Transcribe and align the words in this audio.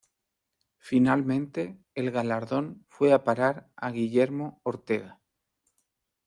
Finalmente 0.79 1.77
el 1.93 2.09
galardón 2.09 2.87
fue 2.89 3.13
a 3.13 3.23
parar 3.23 3.69
a 3.75 3.91
Guillermo 3.91 4.59
Ortega. 4.63 5.21